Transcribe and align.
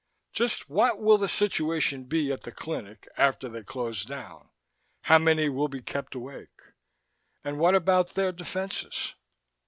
"Just 0.33 0.67
what 0.67 0.97
will 0.97 1.19
the 1.19 1.29
situation 1.29 2.05
be 2.05 2.31
at 2.31 2.41
the 2.41 2.51
clinic 2.51 3.07
after 3.17 3.47
they 3.47 3.61
close 3.61 4.03
down? 4.03 4.49
How 5.01 5.19
many 5.19 5.47
will 5.47 5.67
be 5.67 5.83
kept 5.83 6.15
awake? 6.15 6.59
And 7.43 7.59
what 7.59 7.75
about 7.75 8.15
their 8.15 8.31
defenses?" 8.31 9.13